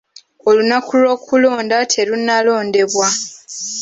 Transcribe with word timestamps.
Olunaku 0.49 0.93
lw'okulonda 1.01 1.77
terunalondebwa. 1.93 3.07